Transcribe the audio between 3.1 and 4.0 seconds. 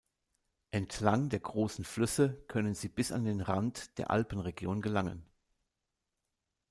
an den Rand